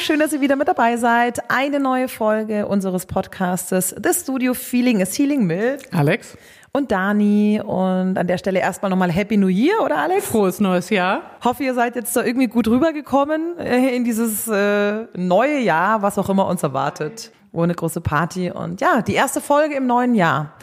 schön, 0.00 0.18
dass 0.18 0.32
ihr 0.32 0.40
wieder 0.40 0.56
mit 0.56 0.66
dabei 0.66 0.96
seid. 0.96 1.50
Eine 1.50 1.78
neue 1.78 2.08
Folge 2.08 2.66
unseres 2.66 3.04
Podcastes 3.04 3.94
The 4.02 4.14
Studio 4.14 4.54
Feeling 4.54 5.00
is 5.00 5.18
Healing 5.18 5.44
mit 5.44 5.92
Alex 5.92 6.38
und 6.72 6.90
Dani. 6.90 7.60
Und 7.62 8.16
an 8.16 8.26
der 8.26 8.38
Stelle 8.38 8.60
erstmal 8.60 8.90
nochmal 8.90 9.12
Happy 9.12 9.36
New 9.36 9.48
Year, 9.48 9.74
oder 9.84 9.98
Alex? 9.98 10.26
Frohes 10.26 10.58
neues 10.58 10.88
Jahr. 10.88 11.22
Hoffe, 11.44 11.64
ihr 11.64 11.74
seid 11.74 11.96
jetzt 11.96 12.16
da 12.16 12.24
irgendwie 12.24 12.46
gut 12.46 12.66
rübergekommen 12.68 13.58
äh, 13.58 13.94
in 13.94 14.04
dieses 14.04 14.48
äh, 14.48 15.04
neue 15.16 15.58
Jahr, 15.58 16.00
was 16.00 16.16
auch 16.16 16.30
immer 16.30 16.46
uns 16.46 16.62
erwartet. 16.62 17.30
Ohne 17.52 17.74
große 17.74 18.00
Party. 18.00 18.50
Und 18.50 18.80
ja, 18.80 19.02
die 19.02 19.14
erste 19.14 19.42
Folge 19.42 19.74
im 19.74 19.86
neuen 19.86 20.14
Jahr 20.14 20.54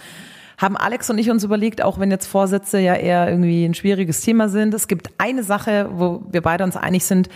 haben 0.58 0.76
Alex 0.76 1.12
und 1.12 1.20
ich 1.20 1.30
uns 1.30 1.44
überlegt, 1.44 1.84
auch 1.84 2.00
wenn 2.00 2.10
jetzt 2.10 2.26
Vorsätze 2.26 2.80
ja 2.80 2.96
eher 2.96 3.30
irgendwie 3.30 3.64
ein 3.66 3.76
schwieriges 3.76 4.22
Thema 4.22 4.50
sind. 4.50 4.74
Es 4.74 4.88
gibt 4.88 5.12
eine 5.20 5.44
Sache, 5.44 5.90
wo 5.92 6.24
wir 6.32 6.42
beide 6.42 6.64
uns 6.64 6.76
einig 6.76 7.06
sind, 7.06 7.30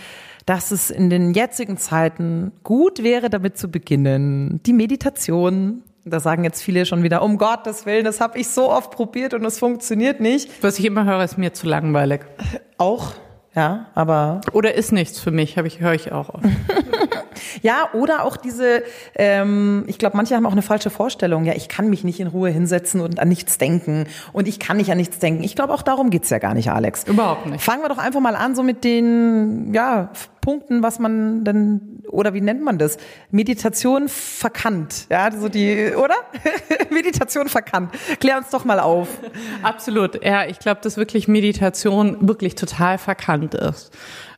dass 0.46 0.70
es 0.70 0.90
in 0.90 1.10
den 1.10 1.34
jetzigen 1.34 1.76
Zeiten 1.76 2.52
gut 2.62 3.02
wäre, 3.02 3.30
damit 3.30 3.58
zu 3.58 3.70
beginnen. 3.70 4.60
Die 4.66 4.72
Meditation. 4.72 5.82
Da 6.04 6.18
sagen 6.18 6.42
jetzt 6.42 6.60
viele 6.60 6.84
schon 6.84 7.04
wieder, 7.04 7.22
um 7.22 7.38
Gottes 7.38 7.86
Willen, 7.86 8.04
das 8.04 8.20
habe 8.20 8.36
ich 8.36 8.48
so 8.48 8.70
oft 8.70 8.90
probiert 8.90 9.34
und 9.34 9.44
es 9.44 9.60
funktioniert 9.60 10.18
nicht. 10.18 10.50
Was 10.60 10.80
ich 10.80 10.84
immer 10.84 11.04
höre, 11.04 11.22
ist 11.22 11.38
mir 11.38 11.52
zu 11.52 11.68
langweilig. 11.68 12.22
Auch, 12.76 13.12
ja, 13.54 13.86
aber. 13.94 14.40
Oder 14.52 14.74
ist 14.74 14.90
nichts 14.90 15.20
für 15.20 15.30
mich, 15.30 15.58
habe 15.58 15.68
ich, 15.68 15.78
höre 15.78 15.94
ich 15.94 16.10
auch 16.10 16.30
oft. 16.30 16.44
Ja, 17.62 17.88
oder 17.92 18.24
auch 18.24 18.36
diese, 18.36 18.82
ähm, 19.14 19.84
ich 19.86 19.98
glaube, 19.98 20.16
manche 20.16 20.34
haben 20.36 20.46
auch 20.46 20.52
eine 20.52 20.62
falsche 20.62 20.90
Vorstellung. 20.90 21.44
Ja, 21.44 21.54
ich 21.54 21.68
kann 21.68 21.88
mich 21.88 22.04
nicht 22.04 22.20
in 22.20 22.26
Ruhe 22.26 22.50
hinsetzen 22.50 23.00
und 23.00 23.20
an 23.20 23.28
nichts 23.28 23.56
denken. 23.56 24.06
Und 24.32 24.48
ich 24.48 24.58
kann 24.58 24.76
nicht 24.76 24.90
an 24.90 24.98
nichts 24.98 25.18
denken. 25.18 25.42
Ich 25.44 25.54
glaube, 25.54 25.72
auch 25.72 25.82
darum 25.82 26.10
geht's 26.10 26.28
ja 26.30 26.38
gar 26.38 26.54
nicht, 26.54 26.70
Alex. 26.70 27.04
Überhaupt 27.04 27.46
nicht. 27.46 27.62
Fangen 27.62 27.82
wir 27.82 27.88
doch 27.88 27.98
einfach 27.98 28.20
mal 28.20 28.36
an, 28.36 28.54
so 28.54 28.62
mit 28.62 28.84
den, 28.84 29.72
ja, 29.72 30.10
Punkten, 30.42 30.82
was 30.82 30.98
man 30.98 31.44
denn, 31.44 31.91
oder 32.12 32.34
wie 32.34 32.40
nennt 32.40 32.62
man 32.62 32.78
das? 32.78 32.98
Meditation 33.30 34.08
verkannt. 34.08 35.06
Ja, 35.10 35.30
so 35.32 35.48
die, 35.48 35.92
oder? 35.96 36.14
Meditation 36.90 37.48
verkannt. 37.48 37.92
Klär 38.20 38.36
uns 38.36 38.50
doch 38.50 38.64
mal 38.64 38.78
auf. 38.78 39.08
Absolut. 39.62 40.22
Ja, 40.24 40.44
ich 40.44 40.58
glaube, 40.58 40.80
dass 40.82 40.96
wirklich 40.96 41.26
Meditation 41.26 42.28
wirklich 42.28 42.54
total 42.54 42.98
verkannt 42.98 43.54
ist. 43.54 43.90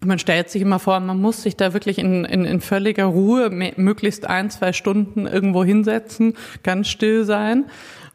Man 0.05 0.19
stellt 0.19 0.51
sich 0.51 0.63
immer 0.63 0.79
vor, 0.79 1.01
man 1.01 1.21
muss 1.21 1.43
sich 1.43 1.57
da 1.57 1.73
wirklich 1.73 1.99
in, 1.99 2.25
in, 2.25 2.45
in 2.45 2.61
völliger 2.61 3.07
Ruhe 3.07 3.51
möglichst 3.51 4.27
ein, 4.27 4.51
zwei 4.51 4.73
Stunden 4.73 5.27
irgendwo 5.27 5.65
hinsetzen, 5.65 6.37
ganz 6.63 6.89
still 6.89 7.25
sein. 7.25 7.65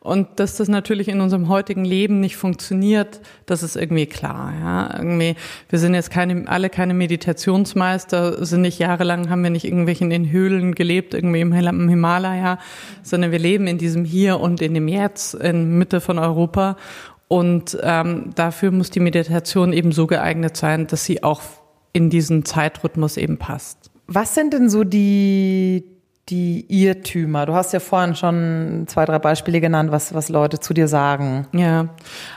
Und 0.01 0.39
dass 0.39 0.55
das 0.55 0.69
natürlich 0.69 1.09
in 1.09 1.19
unserem 1.19 1.49
heutigen 1.49 1.83
Leben 1.83 2.21
nicht 2.21 2.37
funktioniert, 2.37 3.19
das 3.45 3.63
ist 3.63 3.75
irgendwie 3.75 4.05
klar. 4.05 4.53
Ja, 4.57 4.97
irgendwie, 4.97 5.35
wir 5.67 5.77
sind 5.77 5.93
jetzt 5.93 6.09
keine, 6.09 6.47
alle 6.47 6.69
keine 6.69 6.93
Meditationsmeister, 6.93 8.45
sind 8.45 8.61
nicht 8.61 8.79
jahrelang, 8.79 9.29
haben 9.29 9.43
wir 9.43 9.49
nicht 9.49 9.65
irgendwelchen 9.65 10.09
in 10.11 10.31
Höhlen 10.31 10.73
gelebt, 10.73 11.13
irgendwie 11.13 11.41
im 11.41 11.89
Himalaya, 11.89 12.59
sondern 13.03 13.31
wir 13.31 13.39
leben 13.39 13.67
in 13.67 13.77
diesem 13.77 14.05
Hier 14.05 14.39
und 14.39 14.61
in 14.61 14.73
dem 14.73 14.87
Jetzt, 14.87 15.33
in 15.33 15.77
Mitte 15.77 15.99
von 15.99 16.17
Europa. 16.17 16.77
Und 17.27 17.77
ähm, 17.83 18.31
dafür 18.35 18.71
muss 18.71 18.91
die 18.91 19.01
Meditation 19.01 19.73
eben 19.73 19.91
so 19.91 20.07
geeignet 20.07 20.55
sein, 20.55 20.87
dass 20.87 21.03
sie 21.03 21.23
auch 21.23 21.41
in 21.91 22.09
diesen 22.09 22.45
Zeitrhythmus 22.45 23.17
eben 23.17 23.37
passt. 23.37 23.91
Was 24.07 24.33
sind 24.33 24.53
denn 24.53 24.69
so 24.69 24.85
die, 24.85 25.83
die 26.29 26.65
Irrtümer? 26.67 27.45
Du 27.45 27.53
hast 27.53 27.73
ja 27.73 27.79
vorhin 27.79 28.15
schon 28.15 28.85
zwei, 28.87 29.05
drei 29.05 29.19
Beispiele 29.19 29.61
genannt, 29.61 29.91
was, 29.91 30.13
was 30.13 30.29
Leute 30.29 30.59
zu 30.59 30.73
dir 30.73 30.87
sagen. 30.87 31.47
Ja, 31.53 31.89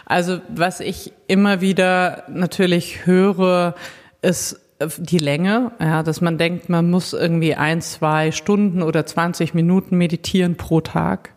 also 0.07 0.41
was 0.49 0.81
ich 0.81 1.13
immer 1.27 1.61
wieder 1.61 2.25
natürlich 2.29 3.07
höre, 3.07 3.75
ist 4.23 4.61
die 4.99 5.19
Länge, 5.19 5.73
ja, 5.79 6.03
dass 6.03 6.21
man 6.21 6.39
denkt, 6.39 6.69
man 6.69 6.91
muss 6.91 7.13
irgendwie 7.13 7.55
ein, 7.55 7.81
zwei 7.81 8.33
Stunden 8.33 8.83
oder 8.83 9.07
20 9.07 9.55
Minuten 9.55 9.97
meditieren 9.97 10.57
pro 10.57 10.81
Tag. 10.81 11.31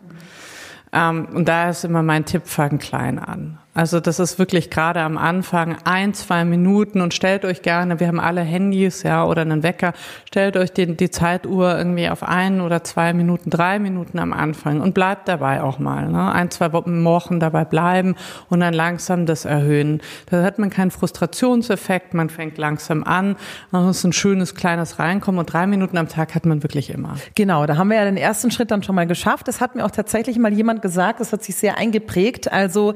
Ähm, 0.92 1.28
und 1.32 1.48
da 1.48 1.70
ist 1.70 1.84
immer 1.84 2.02
mein 2.02 2.24
Tipp, 2.24 2.42
fang 2.46 2.78
klein 2.78 3.18
an. 3.18 3.58
Also 3.76 4.00
das 4.00 4.18
ist 4.18 4.38
wirklich 4.38 4.70
gerade 4.70 5.00
am 5.00 5.18
Anfang 5.18 5.76
ein, 5.84 6.14
zwei 6.14 6.46
Minuten 6.46 7.02
und 7.02 7.12
stellt 7.12 7.44
euch 7.44 7.60
gerne, 7.60 8.00
wir 8.00 8.08
haben 8.08 8.18
alle 8.18 8.40
Handys, 8.40 9.02
ja, 9.02 9.26
oder 9.26 9.42
einen 9.42 9.62
Wecker, 9.62 9.92
stellt 10.26 10.56
euch 10.56 10.72
die, 10.72 10.96
die 10.96 11.10
Zeituhr 11.10 11.76
irgendwie 11.76 12.08
auf 12.08 12.22
ein 12.22 12.62
oder 12.62 12.84
zwei 12.84 13.12
Minuten, 13.12 13.50
drei 13.50 13.78
Minuten 13.78 14.18
am 14.18 14.32
Anfang 14.32 14.80
und 14.80 14.94
bleibt 14.94 15.28
dabei 15.28 15.62
auch 15.62 15.78
mal, 15.78 16.08
ne? 16.08 16.32
ein, 16.32 16.50
zwei 16.50 16.72
Wochen 16.72 17.38
dabei 17.38 17.66
bleiben 17.66 18.16
und 18.48 18.60
dann 18.60 18.72
langsam 18.72 19.26
das 19.26 19.44
erhöhen. 19.44 20.00
Da 20.30 20.42
hat 20.42 20.58
man 20.58 20.70
keinen 20.70 20.90
Frustrationseffekt, 20.90 22.14
man 22.14 22.30
fängt 22.30 22.56
langsam 22.56 23.04
an, 23.04 23.36
dann 23.72 23.90
ist 23.90 24.04
ein 24.04 24.14
schönes 24.14 24.54
kleines 24.54 24.98
Reinkommen 24.98 25.38
und 25.38 25.52
drei 25.52 25.66
Minuten 25.66 25.98
am 25.98 26.08
Tag 26.08 26.34
hat 26.34 26.46
man 26.46 26.62
wirklich 26.62 26.88
immer. 26.88 27.16
Genau, 27.34 27.66
da 27.66 27.76
haben 27.76 27.88
wir 27.88 27.98
ja 27.98 28.06
den 28.06 28.16
ersten 28.16 28.50
Schritt 28.50 28.70
dann 28.70 28.82
schon 28.82 28.94
mal 28.94 29.06
geschafft. 29.06 29.48
Das 29.48 29.60
hat 29.60 29.74
mir 29.74 29.84
auch 29.84 29.90
tatsächlich 29.90 30.38
mal 30.38 30.54
jemand 30.54 30.80
gesagt, 30.80 31.20
das 31.20 31.34
hat 31.34 31.44
sich 31.44 31.56
sehr 31.56 31.76
eingeprägt. 31.76 32.50
Also 32.50 32.94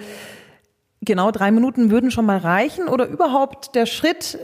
genau 1.03 1.31
drei 1.31 1.51
Minuten 1.51 1.91
würden 1.91 2.11
schon 2.11 2.27
mal 2.27 2.39
reichen 2.39 2.89
oder 2.89 3.07
überhaupt 3.07 3.75
der 3.75 3.87
Schritt, 3.87 4.39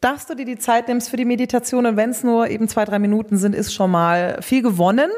dass 0.00 0.26
du 0.26 0.34
dir 0.34 0.46
die 0.46 0.58
Zeit 0.58 0.88
nimmst 0.88 1.10
für 1.10 1.16
die 1.16 1.24
Meditation 1.24 1.86
und 1.86 1.96
wenn 1.96 2.10
es 2.10 2.24
nur 2.24 2.48
eben 2.48 2.68
zwei, 2.68 2.84
drei 2.84 2.98
Minuten 2.98 3.36
sind, 3.36 3.54
ist 3.54 3.74
schon 3.74 3.90
mal 3.90 4.38
viel 4.40 4.62
gewonnen. 4.62 5.10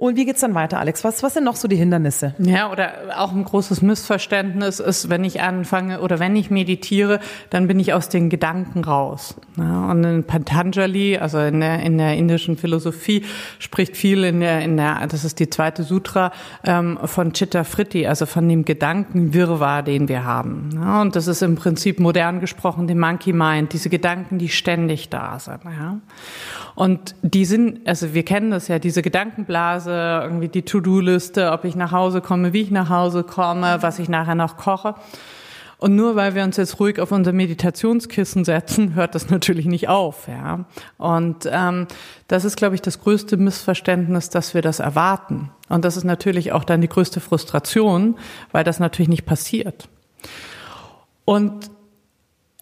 Und 0.00 0.16
wie 0.16 0.24
geht's 0.24 0.40
dann 0.40 0.54
weiter, 0.54 0.78
Alex? 0.78 1.04
Was, 1.04 1.22
was 1.22 1.34
sind 1.34 1.44
noch 1.44 1.56
so 1.56 1.68
die 1.68 1.76
Hindernisse? 1.76 2.34
Ja, 2.38 2.72
oder 2.72 2.92
auch 3.18 3.32
ein 3.32 3.44
großes 3.44 3.82
Missverständnis 3.82 4.80
ist, 4.80 5.10
wenn 5.10 5.24
ich 5.24 5.42
anfange 5.42 6.00
oder 6.00 6.18
wenn 6.18 6.34
ich 6.36 6.50
meditiere, 6.50 7.20
dann 7.50 7.68
bin 7.68 7.78
ich 7.78 7.92
aus 7.92 8.08
den 8.08 8.30
Gedanken 8.30 8.82
raus. 8.82 9.34
Ja, 9.58 9.90
und 9.90 10.02
in 10.04 10.24
Patanjali, 10.24 11.18
also 11.18 11.38
in 11.40 11.60
der, 11.60 11.80
in 11.80 11.98
der 11.98 12.16
indischen 12.16 12.56
Philosophie, 12.56 13.26
spricht 13.58 13.94
viel 13.94 14.24
in 14.24 14.40
der, 14.40 14.62
in 14.62 14.78
der, 14.78 15.06
das 15.06 15.24
ist 15.24 15.38
die 15.38 15.50
zweite 15.50 15.82
Sutra, 15.82 16.32
ähm, 16.64 16.98
von 17.04 17.34
Chitta 17.34 17.62
Fritti, 17.64 18.06
also 18.06 18.24
von 18.24 18.48
dem 18.48 18.64
Gedankenwirrwarr, 18.64 19.82
den 19.82 20.08
wir 20.08 20.24
haben. 20.24 20.70
Ja, 20.76 21.02
und 21.02 21.14
das 21.14 21.26
ist 21.26 21.42
im 21.42 21.56
Prinzip 21.56 22.00
modern 22.00 22.40
gesprochen 22.40 22.86
die 22.86 22.94
Monkey 22.94 23.34
Mind, 23.34 23.74
diese 23.74 23.90
Gedanken, 23.90 24.38
die 24.38 24.48
ständig 24.48 25.10
da 25.10 25.38
sind. 25.38 25.60
Ja. 25.64 25.98
Und 26.74 27.14
die 27.20 27.44
sind, 27.44 27.86
also 27.86 28.14
wir 28.14 28.24
kennen 28.24 28.50
das 28.50 28.68
ja, 28.68 28.78
diese 28.78 29.02
Gedankenblase, 29.02 29.89
irgendwie 29.90 30.48
die 30.48 30.62
To-Do-Liste, 30.62 31.52
ob 31.52 31.64
ich 31.64 31.76
nach 31.76 31.92
Hause 31.92 32.20
komme, 32.20 32.52
wie 32.52 32.62
ich 32.62 32.70
nach 32.70 32.88
Hause 32.88 33.24
komme, 33.24 33.78
was 33.80 33.98
ich 33.98 34.08
nachher 34.08 34.34
noch 34.34 34.56
koche. 34.56 34.94
Und 35.80 35.96
nur 35.96 36.14
weil 36.14 36.34
wir 36.34 36.44
uns 36.44 36.58
jetzt 36.58 36.78
ruhig 36.78 37.00
auf 37.00 37.10
unser 37.10 37.32
Meditationskissen 37.32 38.44
setzen, 38.44 38.94
hört 38.94 39.14
das 39.14 39.30
natürlich 39.30 39.64
nicht 39.64 39.88
auf. 39.88 40.28
Ja. 40.28 40.66
Und 40.98 41.48
ähm, 41.50 41.86
das 42.28 42.44
ist, 42.44 42.56
glaube 42.56 42.74
ich, 42.74 42.82
das 42.82 43.00
größte 43.00 43.38
Missverständnis, 43.38 44.28
dass 44.28 44.52
wir 44.52 44.60
das 44.60 44.78
erwarten. 44.78 45.50
Und 45.70 45.86
das 45.86 45.96
ist 45.96 46.04
natürlich 46.04 46.52
auch 46.52 46.64
dann 46.64 46.82
die 46.82 46.88
größte 46.88 47.20
Frustration, 47.20 48.16
weil 48.52 48.62
das 48.62 48.78
natürlich 48.78 49.08
nicht 49.08 49.24
passiert. 49.24 49.88
Und 51.24 51.70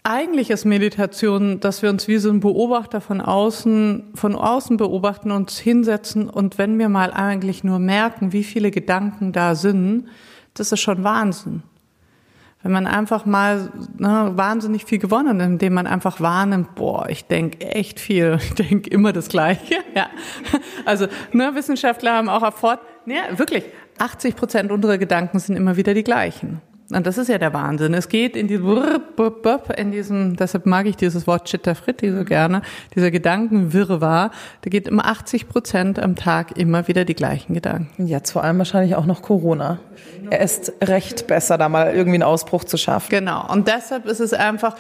eigentlich 0.09 0.49
ist 0.49 0.65
Meditation, 0.65 1.61
dass 1.61 1.83
wir 1.83 1.91
uns 1.91 2.09
wie 2.09 2.17
so 2.17 2.31
ein 2.31 2.41
Beobachter 2.41 3.01
von 3.01 3.21
außen, 3.21 4.13
von 4.15 4.35
außen 4.35 4.79
beobachten, 4.79 5.31
uns 5.31 5.59
hinsetzen 5.59 6.31
und 6.31 6.57
wenn 6.57 6.79
wir 6.79 6.89
mal 6.89 7.13
eigentlich 7.13 7.63
nur 7.63 7.79
merken, 7.79 8.33
wie 8.33 8.43
viele 8.43 8.71
Gedanken 8.71 9.33
da 9.33 9.55
sind, 9.55 10.09
das 10.55 10.73
ist 10.73 10.81
schon 10.81 11.05
Wahnsinn. 11.05 11.63
Wenn 12.63 12.73
man 12.73 12.87
einfach 12.87 13.25
mal 13.27 13.71
ne, 13.99 14.33
wahnsinnig 14.35 14.85
viel 14.87 14.99
gewonnen, 14.99 15.39
indem 15.41 15.75
man 15.75 15.87
einfach 15.87 16.21
wahrnimmt, 16.21 16.75
boah, 16.75 17.09
ich 17.09 17.27
denke 17.27 17.67
echt 17.67 18.01
viel, 18.01 18.39
ich 18.43 18.55
denke 18.55 18.91
immer 18.91 19.13
das 19.13 19.29
Gleiche. 19.29 19.77
Ja. 19.95 20.09
Also 20.85 21.07
ne, 21.33 21.55
Wissenschaftler 21.55 22.15
haben 22.15 22.29
auch 22.29 22.43
erforscht, 22.43 22.83
ja, 23.07 23.37
wirklich, 23.37 23.65
80 23.99 24.37
Prozent 24.37 24.71
unserer 24.71 24.97
Gedanken 24.97 25.39
sind 25.39 25.57
immer 25.57 25.77
wieder 25.77 25.93
die 25.93 26.05
gleichen. 26.05 26.61
Und 26.91 27.07
das 27.07 27.19
ist 27.19 27.29
ja 27.29 27.37
der 27.37 27.53
Wahnsinn. 27.53 27.93
Es 27.93 28.09
geht 28.09 28.35
in 28.35 28.49
diesem, 28.49 28.89
in 29.77 29.91
diesem, 29.91 30.37
deshalb 30.37 30.65
mag 30.65 30.87
ich 30.87 30.97
dieses 30.97 31.27
Wort 31.27 31.45
Chitta 31.45 31.75
Fritti 31.75 32.11
so 32.11 32.25
gerne, 32.25 32.63
dieser 32.95 33.11
Gedankenwirrwarr, 33.11 34.31
da 34.63 34.71
geht 34.71 34.89
immer 34.89 35.05
80 35.05 35.49
Prozent 35.49 35.99
am 35.99 36.17
Tag 36.17 36.57
immer 36.57 36.89
wieder 36.89 37.05
die 37.05 37.15
gleichen 37.15 37.53
Gedanken. 37.53 38.07
Jetzt 38.07 38.31
vor 38.31 38.43
allem 38.43 38.57
wahrscheinlich 38.57 38.97
auch 38.97 39.05
noch 39.05 39.21
Corona. 39.21 39.81
Er 40.31 40.41
ist 40.41 40.73
recht 40.83 41.27
besser, 41.27 41.59
da 41.59 41.69
mal 41.69 41.95
irgendwie 41.95 42.15
einen 42.15 42.23
Ausbruch 42.23 42.65
zu 42.65 42.79
schaffen. 42.79 43.11
Genau. 43.11 43.47
Und 43.53 43.69
deshalb 43.69 44.07
ist 44.07 44.21
es 44.21 44.33
einfach, 44.33 44.75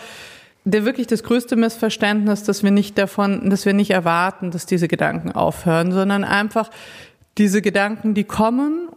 der 0.64 0.86
wirklich 0.86 1.06
das 1.06 1.22
größte 1.22 1.56
Missverständnis, 1.56 2.42
dass 2.42 2.62
wir 2.62 2.70
nicht 2.70 2.96
davon, 2.96 3.50
dass 3.50 3.66
wir 3.66 3.74
nicht 3.74 3.90
erwarten, 3.90 4.50
dass 4.50 4.64
diese 4.64 4.88
Gedanken 4.88 5.32
aufhören, 5.32 5.92
sondern 5.92 6.24
einfach 6.24 6.70
diese 7.36 7.60
Gedanken, 7.62 8.14
die 8.14 8.24
kommen 8.24 8.88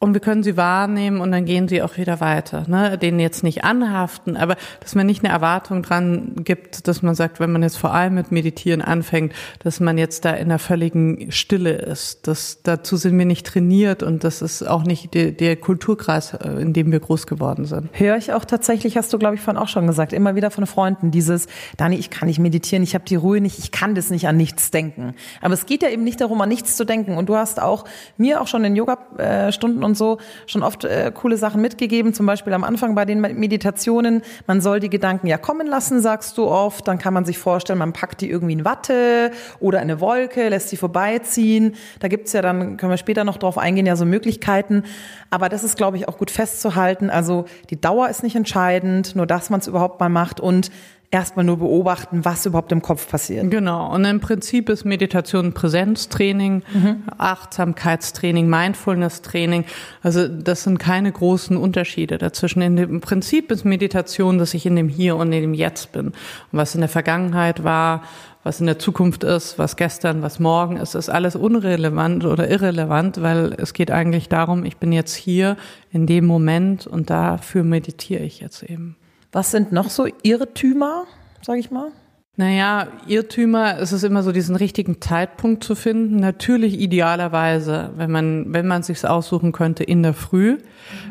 und 0.00 0.14
wir 0.14 0.20
können 0.20 0.42
sie 0.42 0.56
wahrnehmen 0.56 1.20
und 1.20 1.32
dann 1.32 1.44
gehen 1.44 1.66
sie 1.66 1.82
auch 1.82 1.96
wieder 1.96 2.20
weiter. 2.20 2.64
Ne? 2.68 2.96
Denen 2.98 3.18
jetzt 3.18 3.42
nicht 3.42 3.64
anhaften, 3.64 4.36
aber 4.36 4.56
dass 4.80 4.94
man 4.94 5.06
nicht 5.06 5.24
eine 5.24 5.32
Erwartung 5.32 5.82
dran 5.82 6.36
gibt, 6.44 6.86
dass 6.86 7.02
man 7.02 7.16
sagt, 7.16 7.40
wenn 7.40 7.50
man 7.50 7.62
jetzt 7.64 7.78
vor 7.78 7.92
allem 7.92 8.14
mit 8.14 8.30
Meditieren 8.30 8.80
anfängt, 8.80 9.32
dass 9.58 9.80
man 9.80 9.98
jetzt 9.98 10.24
da 10.24 10.30
in 10.30 10.46
einer 10.46 10.60
völligen 10.60 11.32
Stille 11.32 11.72
ist. 11.72 12.28
Das, 12.28 12.60
dazu 12.62 12.96
sind 12.96 13.18
wir 13.18 13.26
nicht 13.26 13.46
trainiert 13.46 14.04
und 14.04 14.22
das 14.22 14.40
ist 14.40 14.62
auch 14.62 14.84
nicht 14.84 15.14
der, 15.14 15.32
der 15.32 15.56
Kulturkreis, 15.56 16.34
äh, 16.34 16.48
in 16.60 16.72
dem 16.72 16.92
wir 16.92 17.00
groß 17.00 17.26
geworden 17.26 17.64
sind. 17.64 17.88
Höre 17.92 18.16
ich 18.16 18.32
auch 18.32 18.44
tatsächlich, 18.44 18.96
hast 18.96 19.12
du, 19.12 19.18
glaube 19.18 19.34
ich, 19.34 19.40
vorhin 19.40 19.60
auch 19.60 19.68
schon 19.68 19.86
gesagt, 19.88 20.12
immer 20.12 20.36
wieder 20.36 20.52
von 20.52 20.66
Freunden, 20.66 21.10
dieses, 21.10 21.48
Dani, 21.76 21.96
ich 21.96 22.10
kann 22.10 22.28
nicht 22.28 22.38
meditieren, 22.38 22.84
ich 22.84 22.94
habe 22.94 23.04
die 23.04 23.16
Ruhe 23.16 23.40
nicht, 23.40 23.58
ich 23.58 23.72
kann 23.72 23.96
das 23.96 24.10
nicht 24.10 24.28
an 24.28 24.36
nichts 24.36 24.70
denken. 24.70 25.14
Aber 25.40 25.54
es 25.54 25.66
geht 25.66 25.82
ja 25.82 25.88
eben 25.88 26.04
nicht 26.04 26.20
darum, 26.20 26.40
an 26.40 26.48
nichts 26.48 26.76
zu 26.76 26.84
denken. 26.84 27.16
Und 27.16 27.28
du 27.28 27.34
hast 27.34 27.60
auch 27.60 27.84
mir 28.16 28.40
auch 28.40 28.46
schon 28.46 28.64
in 28.64 28.76
Yoga-Stunden 28.76 29.87
und 29.88 29.96
so 29.96 30.18
schon 30.46 30.62
oft 30.62 30.84
äh, 30.84 31.10
coole 31.12 31.36
Sachen 31.36 31.60
mitgegeben, 31.60 32.14
zum 32.14 32.26
Beispiel 32.26 32.52
am 32.52 32.64
Anfang 32.64 32.94
bei 32.94 33.04
den 33.04 33.20
Meditationen, 33.20 34.22
man 34.46 34.60
soll 34.60 34.80
die 34.80 34.90
Gedanken 34.90 35.26
ja 35.26 35.38
kommen 35.38 35.66
lassen, 35.66 36.00
sagst 36.00 36.38
du 36.38 36.46
oft, 36.46 36.86
dann 36.86 36.98
kann 36.98 37.12
man 37.12 37.24
sich 37.24 37.38
vorstellen, 37.38 37.78
man 37.78 37.92
packt 37.92 38.20
die 38.20 38.30
irgendwie 38.30 38.52
in 38.52 38.64
Watte 38.64 39.32
oder 39.58 39.80
eine 39.80 40.00
Wolke, 40.00 40.48
lässt 40.48 40.68
sie 40.68 40.76
vorbeiziehen. 40.76 41.74
Da 42.00 42.08
gibt's 42.08 42.32
ja 42.32 42.42
dann, 42.42 42.76
können 42.76 42.90
wir 42.90 42.96
später 42.98 43.24
noch 43.24 43.38
drauf 43.38 43.58
eingehen, 43.58 43.86
ja 43.86 43.96
so 43.96 44.04
Möglichkeiten. 44.04 44.84
Aber 45.30 45.48
das 45.48 45.64
ist, 45.64 45.76
glaube 45.76 45.96
ich, 45.96 46.08
auch 46.08 46.18
gut 46.18 46.30
festzuhalten. 46.30 47.10
Also 47.10 47.46
die 47.70 47.80
Dauer 47.80 48.08
ist 48.08 48.22
nicht 48.22 48.36
entscheidend, 48.36 49.16
nur 49.16 49.26
dass 49.26 49.50
man 49.50 49.60
es 49.60 49.66
überhaupt 49.66 50.00
mal 50.00 50.08
macht 50.08 50.40
und 50.40 50.70
erstmal 51.10 51.44
nur 51.44 51.58
beobachten, 51.58 52.24
was 52.24 52.44
überhaupt 52.44 52.70
im 52.70 52.82
Kopf 52.82 53.08
passiert. 53.08 53.50
Genau. 53.50 53.92
Und 53.94 54.04
im 54.04 54.20
Prinzip 54.20 54.68
ist 54.68 54.84
Meditation 54.84 55.54
Präsenztraining, 55.54 56.62
mhm. 56.72 57.02
Achtsamkeitstraining, 57.16 58.48
Mindfulness-Training. 58.48 59.64
Also 60.02 60.28
das 60.28 60.64
sind 60.64 60.78
keine 60.78 61.10
großen 61.10 61.56
Unterschiede 61.56 62.18
dazwischen. 62.18 62.60
Im 62.60 63.00
Prinzip 63.00 63.50
ist 63.50 63.64
Meditation, 63.64 64.38
dass 64.38 64.52
ich 64.52 64.66
in 64.66 64.76
dem 64.76 64.88
Hier 64.88 65.16
und 65.16 65.32
in 65.32 65.40
dem 65.40 65.54
Jetzt 65.54 65.92
bin. 65.92 66.08
Und 66.08 66.14
was 66.52 66.74
in 66.74 66.82
der 66.82 66.90
Vergangenheit 66.90 67.64
war, 67.64 68.02
was 68.44 68.60
in 68.60 68.66
der 68.66 68.78
Zukunft 68.78 69.24
ist, 69.24 69.58
was 69.58 69.76
gestern, 69.76 70.22
was 70.22 70.38
morgen 70.38 70.76
ist, 70.76 70.94
ist 70.94 71.08
alles 71.08 71.36
unrelevant 71.36 72.24
oder 72.24 72.50
irrelevant, 72.50 73.20
weil 73.22 73.54
es 73.56 73.72
geht 73.72 73.90
eigentlich 73.90 74.28
darum, 74.28 74.64
ich 74.64 74.76
bin 74.76 74.92
jetzt 74.92 75.14
hier 75.14 75.56
in 75.90 76.06
dem 76.06 76.26
Moment 76.26 76.86
und 76.86 77.10
dafür 77.10 77.64
meditiere 77.64 78.22
ich 78.22 78.40
jetzt 78.40 78.62
eben. 78.62 78.96
Was 79.32 79.50
sind 79.50 79.72
noch 79.72 79.90
so 79.90 80.06
Irrtümer, 80.22 81.04
sage 81.42 81.60
ich 81.60 81.70
mal? 81.70 81.92
Naja, 82.36 82.86
Irrtümer 83.08 83.78
ist 83.78 83.90
es 83.90 84.04
immer 84.04 84.22
so, 84.22 84.30
diesen 84.30 84.54
richtigen 84.54 85.00
Zeitpunkt 85.00 85.64
zu 85.64 85.74
finden. 85.74 86.16
Natürlich 86.20 86.78
idealerweise, 86.78 87.90
wenn 87.96 88.12
man, 88.12 88.52
wenn 88.52 88.68
man 88.68 88.84
sich's 88.84 89.04
aussuchen 89.04 89.50
könnte, 89.50 89.82
in 89.82 90.04
der 90.04 90.14
Früh, 90.14 90.58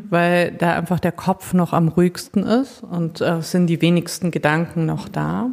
weil 0.10 0.52
da 0.54 0.74
einfach 0.78 1.02
der 1.02 1.12
Kopf 1.12 1.54
noch 1.54 1.74
am 1.74 1.90
ruhigsten 1.90 2.44
ist 2.44 2.82
und 2.82 3.20
äh, 3.20 3.42
sind 3.42 3.68
die 3.68 3.82
wenigsten 3.82 4.32
Gedanken 4.32 4.86
noch 4.86 5.10
da. 5.10 5.52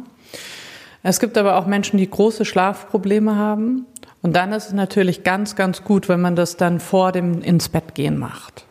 Es 1.03 1.19
gibt 1.19 1.37
aber 1.37 1.57
auch 1.57 1.67
Menschen, 1.67 1.97
die 1.97 2.09
große 2.09 2.45
Schlafprobleme 2.45 3.35
haben. 3.35 3.85
Und 4.21 4.35
dann 4.35 4.53
ist 4.53 4.67
es 4.67 4.73
natürlich 4.73 5.23
ganz, 5.23 5.57
ganz 5.57 5.83
gut, 5.83 6.07
wenn 6.07 6.21
man 6.21 6.37
das 6.37 6.55
dann 6.55 6.79
vor 6.79 7.11
dem 7.11 7.41
ins 7.41 7.67
Bett 7.67 7.95
gehen 7.95 8.17
macht. 8.17 8.65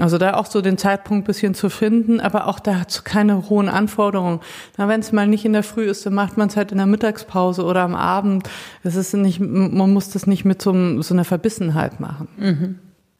Also 0.00 0.18
da 0.18 0.34
auch 0.34 0.46
so 0.46 0.60
den 0.60 0.78
Zeitpunkt 0.78 1.26
bisschen 1.26 1.54
zu 1.54 1.70
finden, 1.70 2.20
aber 2.20 2.46
auch 2.46 2.60
dazu 2.60 3.02
keine 3.02 3.48
hohen 3.48 3.68
Anforderungen. 3.68 4.40
Na, 4.76 4.88
wenn 4.88 5.00
es 5.00 5.12
mal 5.12 5.26
nicht 5.26 5.44
in 5.44 5.52
der 5.52 5.62
Früh 5.62 5.84
ist, 5.84 6.06
dann 6.06 6.14
macht 6.14 6.36
man 6.36 6.48
es 6.48 6.56
halt 6.56 6.72
in 6.72 6.78
der 6.78 6.86
Mittagspause 6.86 7.64
oder 7.64 7.82
am 7.82 7.94
Abend. 7.94 8.48
Es 8.82 8.96
ist 8.96 9.14
nicht, 9.14 9.40
man 9.40 9.92
muss 9.92 10.10
das 10.10 10.26
nicht 10.26 10.44
mit 10.44 10.62
so, 10.62 11.02
so 11.02 11.14
einer 11.14 11.24
Verbissenheit 11.24 12.00
machen. 12.00 12.28
Mhm. 12.36 12.78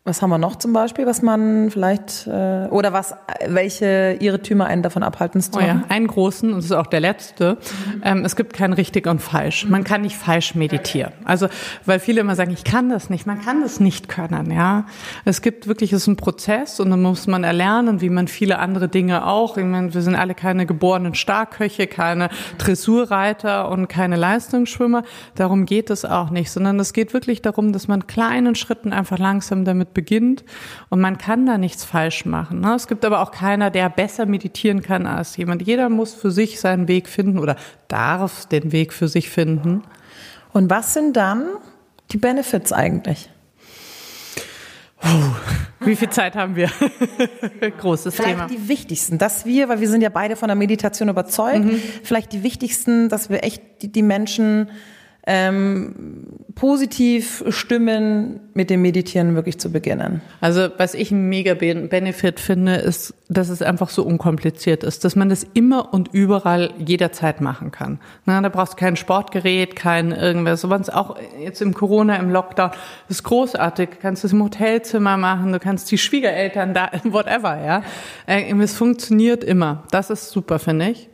Was 0.09 0.23
haben 0.23 0.31
wir 0.31 0.39
noch 0.39 0.57
zum 0.57 0.73
Beispiel, 0.73 1.05
was 1.05 1.21
man 1.21 1.71
vielleicht 1.71 2.27
äh, 2.27 2.67
oder 2.71 2.95
was 2.95 3.15
welche 3.47 4.17
Irrtümer 4.19 4.65
einen 4.65 4.83
davon 4.83 5.03
abhalten 5.03 5.43
zu 5.43 5.51
machen? 5.51 5.65
Oh 5.65 5.67
ja, 5.67 5.85
einen 5.91 6.07
großen 6.07 6.49
und 6.49 6.57
das 6.57 6.65
ist 6.65 6.73
auch 6.73 6.87
der 6.87 7.01
letzte. 7.01 7.59
Ähm, 8.03 8.25
es 8.25 8.35
gibt 8.35 8.55
kein 8.55 8.73
richtig 8.73 9.07
und 9.07 9.21
falsch. 9.21 9.67
Man 9.67 9.85
kann 9.85 10.01
nicht 10.01 10.17
falsch 10.17 10.55
meditieren. 10.55 11.13
Also 11.25 11.49
weil 11.85 12.01
viele 12.01 12.23
immer 12.23 12.37
sagen, 12.37 12.53
ich 12.53 12.65
kann 12.65 12.89
das 12.89 13.11
nicht. 13.11 13.27
Man 13.27 13.43
kann 13.43 13.61
das 13.61 13.81
nicht 13.81 14.09
können. 14.09 14.51
Ja, 14.51 14.87
es 15.27 15.43
gibt 15.43 15.69
wirklich 15.69 15.93
es 15.93 16.03
ist 16.03 16.07
ein 16.07 16.17
Prozess 16.17 16.81
und 16.81 16.89
dann 16.89 17.03
muss 17.03 17.27
man 17.27 17.45
erlernen, 17.45 18.01
wie 18.01 18.09
man 18.09 18.29
viele 18.29 18.61
andere 18.61 18.89
Dinge 18.89 19.27
auch. 19.27 19.59
Ich 19.59 19.65
meine, 19.67 19.93
wir 19.93 20.01
sind 20.01 20.15
alle 20.15 20.35
keine 20.35 20.65
geborenen 20.65 21.15
Starkköche, 21.17 21.87
keine 21.87 22.31
Dressurreiter 22.57 23.71
und 23.71 23.89
keine 23.89 24.17
Leistungsschwimmer. 24.17 25.03
Darum 25.35 25.67
geht 25.67 25.91
es 25.91 26.07
auch 26.07 26.31
nicht, 26.31 26.51
sondern 26.51 26.81
es 26.81 26.95
geht 26.95 27.13
wirklich 27.13 27.43
darum, 27.43 27.75
dass 27.75 27.89
man 27.89 28.07
kleinen 28.07 28.55
Schritten 28.55 28.95
einfach 28.95 29.19
langsam 29.19 29.67
damit 29.67 29.98
beginnt 29.99 30.45
und 30.91 31.01
man 31.01 31.19
kann 31.19 31.45
da 31.45 31.59
nichts 31.59 31.83
falsch 31.83 32.25
machen. 32.25 32.61
Ne? 32.61 32.73
Es 32.77 32.87
gibt 32.87 33.05
aber 33.05 33.21
auch 33.21 33.33
keiner, 33.33 33.69
der 33.69 33.89
besser 33.89 34.27
meditieren 34.27 34.81
kann 34.81 35.09
als 35.09 35.37
jemand. 35.37 35.63
Jeder 35.63 35.89
muss 35.89 36.15
für 36.15 36.31
sich 36.31 36.61
seinen 36.61 36.87
Weg 36.87 37.09
finden 37.09 37.41
oder 37.41 37.57
darf 37.89 38.47
den 38.47 38.71
Weg 38.71 38.93
für 38.93 39.09
sich 39.09 39.29
finden. 39.29 39.83
Und 40.53 40.71
was 40.71 40.95
sind 40.95 41.17
dann 41.17 41.49
die 42.13 42.19
Benefits 42.19 42.73
eigentlich? 42.73 43.29
Wie 45.81 45.97
viel 45.97 46.11
Zeit 46.11 46.37
haben 46.37 46.55
wir? 46.55 46.71
Großes 47.81 48.15
vielleicht 48.15 48.37
Thema. 48.37 48.47
die 48.47 48.69
wichtigsten, 48.69 49.19
dass 49.19 49.47
wir, 49.47 49.69
weil 49.69 49.81
wir 49.81 49.89
sind 49.89 50.03
ja 50.03 50.11
beide 50.11 50.37
von 50.37 50.47
der 50.47 50.57
Meditation 50.57 51.09
überzeugt, 51.09 51.65
mhm. 51.65 51.83
vielleicht 52.05 52.33
die 52.33 52.45
wichtigsten, 52.45 53.09
dass 53.09 53.31
wir 53.31 53.43
echt 53.43 53.63
die, 53.83 53.91
die 53.91 54.03
Menschen 54.03 54.71
ähm, 55.31 55.95
positiv 56.55 57.45
stimmen, 57.51 58.41
mit 58.55 58.71
dem 58.71 58.81
Meditieren 58.81 59.35
wirklich 59.35 59.61
zu 59.61 59.71
beginnen. 59.71 60.23
Also 60.41 60.69
was 60.79 60.95
ich 60.95 61.11
ein 61.11 61.29
mega 61.29 61.53
Benefit 61.53 62.41
finde, 62.41 62.77
ist, 62.77 63.13
dass 63.29 63.51
es 63.51 63.61
einfach 63.61 63.91
so 63.91 64.03
unkompliziert 64.03 64.83
ist, 64.83 65.05
dass 65.05 65.17
man 65.17 65.29
das 65.29 65.47
immer 65.53 65.93
und 65.93 66.09
überall 66.15 66.73
jederzeit 66.79 67.43
machen 67.43 67.73
kann. 67.73 68.01
Na, 68.25 68.41
da 68.41 68.49
brauchst 68.49 68.73
du 68.73 68.77
kein 68.79 68.97
Sportgerät, 68.97 69.77
kein 69.77 70.13
irgendwas. 70.13 70.63
Sowas 70.63 70.89
auch 70.89 71.17
jetzt 71.39 71.61
im 71.61 71.75
Corona, 71.75 72.17
im 72.17 72.31
Lockdown, 72.31 72.71
das 73.07 73.19
ist 73.19 73.23
großartig. 73.25 73.91
Du 73.91 73.97
kannst 74.01 74.25
es 74.25 74.33
im 74.33 74.43
Hotelzimmer 74.43 75.19
machen, 75.19 75.53
du 75.53 75.61
kannst 75.61 75.91
die 75.91 75.99
Schwiegereltern 75.99 76.73
da, 76.73 76.91
whatever, 77.05 77.63
ja. 77.63 77.83
Äh, 78.27 78.51
es 78.63 78.75
funktioniert 78.75 79.45
immer. 79.45 79.85
Das 79.91 80.09
ist 80.09 80.31
super, 80.31 80.59
finde 80.59 80.89
ich 80.89 81.11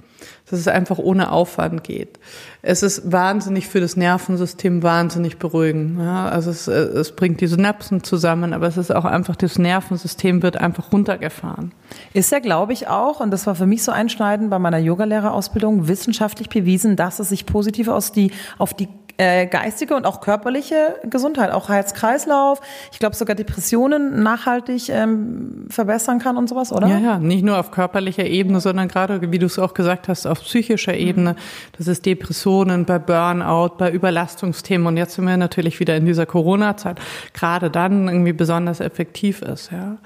dass 0.50 0.58
es 0.58 0.68
einfach 0.68 0.98
ohne 0.98 1.32
Aufwand 1.32 1.84
geht. 1.84 2.18
Es 2.60 2.82
ist 2.82 3.10
wahnsinnig 3.10 3.66
für 3.66 3.80
das 3.80 3.96
Nervensystem 3.96 4.82
wahnsinnig 4.82 5.38
beruhigend. 5.38 5.98
Ja, 5.98 6.28
also 6.28 6.50
es, 6.50 6.68
äh, 6.68 6.72
es 6.72 7.12
bringt 7.12 7.40
die 7.40 7.46
Synapsen 7.46 8.04
zusammen, 8.04 8.52
aber 8.52 8.66
es 8.66 8.76
ist 8.76 8.94
auch 8.94 9.06
einfach, 9.06 9.36
das 9.36 9.58
Nervensystem 9.58 10.42
wird 10.42 10.58
einfach 10.58 10.92
runtergefahren. 10.92 11.72
Ist 12.12 12.30
ja, 12.30 12.40
glaube 12.40 12.74
ich, 12.74 12.88
auch, 12.88 13.20
und 13.20 13.30
das 13.30 13.46
war 13.46 13.54
für 13.54 13.66
mich 13.66 13.82
so 13.82 13.92
einschneidend 13.92 14.50
bei 14.50 14.58
meiner 14.58 14.78
Yogalehrerausbildung, 14.78 15.88
wissenschaftlich 15.88 16.50
bewiesen, 16.50 16.96
dass 16.96 17.20
es 17.20 17.30
sich 17.30 17.46
positiv 17.46 17.88
aus 17.88 18.12
die, 18.12 18.30
auf 18.58 18.74
die 18.74 18.88
äh, 19.16 19.46
geistige 19.46 19.94
und 19.94 20.06
auch 20.06 20.20
körperliche 20.20 20.96
Gesundheit, 21.04 21.52
auch 21.52 21.68
Herz-Kreislauf, 21.68 22.60
ich 22.92 22.98
glaube 22.98 23.14
sogar 23.14 23.36
Depressionen 23.36 24.22
nachhaltig 24.22 24.88
ähm, 24.88 25.66
verbessern 25.70 26.18
kann 26.18 26.36
und 26.36 26.48
sowas, 26.48 26.72
oder? 26.72 26.88
Ja, 26.88 26.98
ja, 26.98 27.18
nicht 27.18 27.44
nur 27.44 27.58
auf 27.58 27.70
körperlicher 27.70 28.24
Ebene, 28.24 28.60
sondern 28.60 28.88
gerade, 28.88 29.30
wie 29.30 29.38
du 29.38 29.46
es 29.46 29.58
auch 29.58 29.74
gesagt 29.74 30.08
hast, 30.08 30.26
auf 30.26 30.40
psychischer 30.40 30.94
Ebene. 30.94 31.34
Mhm. 31.34 31.36
Das 31.78 31.86
ist 31.86 32.06
Depressionen, 32.06 32.84
bei 32.84 32.98
Burnout, 32.98 33.76
bei 33.78 33.90
Überlastungsthemen 33.90 34.86
und 34.86 34.96
jetzt 34.96 35.14
sind 35.14 35.26
wir 35.26 35.36
natürlich 35.36 35.78
wieder 35.78 35.96
in 35.96 36.06
dieser 36.06 36.26
Corona-Zeit, 36.26 36.98
gerade 37.34 37.70
dann 37.70 38.08
irgendwie 38.08 38.32
besonders 38.32 38.80
effektiv 38.80 39.42
ist. 39.42 39.70
Ja. 39.70 39.98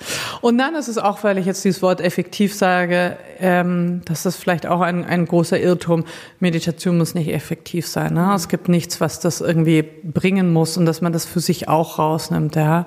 Und 0.42 0.58
dann 0.58 0.74
ist 0.74 0.88
es 0.88 0.98
auch, 0.98 1.24
weil 1.24 1.38
ich 1.38 1.46
jetzt 1.46 1.64
dieses 1.64 1.80
Wort 1.80 2.02
effektiv 2.02 2.54
sage, 2.54 3.16
ähm, 3.40 4.02
das 4.04 4.26
ist 4.26 4.36
vielleicht 4.36 4.66
auch 4.66 4.82
ein, 4.82 5.04
ein 5.04 5.24
großer 5.24 5.58
Irrtum. 5.58 6.04
Meditation 6.40 6.98
muss 6.98 7.14
nicht 7.14 7.32
effektiv 7.32 7.86
sein. 7.86 8.14
Ne? 8.14 8.32
Es 8.34 8.48
gibt 8.48 8.68
nichts 8.68 8.97
was 9.00 9.20
das 9.20 9.40
irgendwie 9.40 9.82
bringen 9.82 10.52
muss 10.52 10.76
und 10.76 10.86
dass 10.86 11.00
man 11.00 11.12
das 11.12 11.24
für 11.24 11.40
sich 11.40 11.68
auch 11.68 11.98
rausnimmt, 11.98 12.56
ja. 12.56 12.84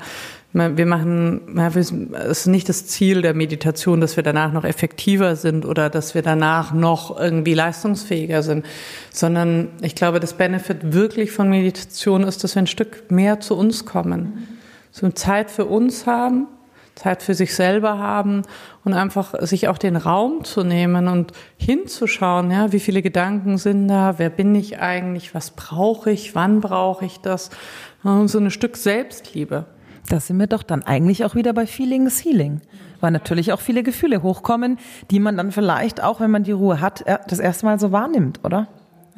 Wir 0.53 0.85
machen, 0.85 1.57
es 1.73 1.91
ist 1.91 2.47
nicht 2.47 2.67
das 2.67 2.85
Ziel 2.85 3.21
der 3.21 3.33
Meditation, 3.33 4.01
dass 4.01 4.17
wir 4.17 4.23
danach 4.23 4.51
noch 4.51 4.65
effektiver 4.65 5.37
sind 5.37 5.65
oder 5.65 5.89
dass 5.89 6.13
wir 6.13 6.23
danach 6.23 6.73
noch 6.73 7.17
irgendwie 7.17 7.53
leistungsfähiger 7.53 8.43
sind, 8.43 8.65
sondern 9.13 9.69
ich 9.81 9.95
glaube, 9.95 10.19
das 10.19 10.33
Benefit 10.33 10.91
wirklich 10.91 11.31
von 11.31 11.49
Meditation 11.49 12.23
ist, 12.23 12.43
dass 12.43 12.55
wir 12.55 12.63
ein 12.63 12.67
Stück 12.67 13.09
mehr 13.09 13.39
zu 13.39 13.55
uns 13.55 13.85
kommen, 13.85 14.59
so 14.91 15.09
Zeit 15.11 15.49
für 15.49 15.63
uns 15.63 16.05
haben, 16.05 16.47
Zeit 16.95 17.23
für 17.23 17.33
sich 17.33 17.55
selber 17.55 17.97
haben 17.97 18.43
und 18.83 18.93
einfach 18.93 19.33
sich 19.41 19.67
auch 19.67 19.77
den 19.77 19.95
Raum 19.95 20.43
zu 20.43 20.63
nehmen 20.63 21.07
und 21.07 21.31
hinzuschauen, 21.57 22.51
ja, 22.51 22.71
wie 22.71 22.79
viele 22.79 23.01
Gedanken 23.01 23.57
sind 23.57 23.87
da, 23.87 24.15
wer 24.17 24.29
bin 24.29 24.53
ich 24.55 24.79
eigentlich, 24.79 25.33
was 25.33 25.51
brauche 25.51 26.11
ich, 26.11 26.35
wann 26.35 26.61
brauche 26.61 27.05
ich 27.05 27.19
das, 27.19 27.49
und 28.03 28.27
so 28.27 28.39
ein 28.39 28.51
Stück 28.51 28.77
Selbstliebe. 28.77 29.65
Da 30.09 30.19
sind 30.19 30.37
wir 30.37 30.47
doch 30.47 30.63
dann 30.63 30.83
eigentlich 30.83 31.23
auch 31.23 31.35
wieder 31.35 31.53
bei 31.53 31.67
Feeling 31.67 32.07
is 32.07 32.23
Healing, 32.23 32.61
weil 32.99 33.11
natürlich 33.11 33.53
auch 33.53 33.61
viele 33.61 33.83
Gefühle 33.83 34.23
hochkommen, 34.23 34.77
die 35.09 35.19
man 35.19 35.37
dann 35.37 35.51
vielleicht 35.51 36.03
auch, 36.03 36.19
wenn 36.19 36.31
man 36.31 36.43
die 36.43 36.51
Ruhe 36.51 36.81
hat, 36.81 37.05
das 37.27 37.39
erste 37.39 37.65
Mal 37.65 37.79
so 37.79 37.91
wahrnimmt, 37.91 38.39
oder? 38.43 38.67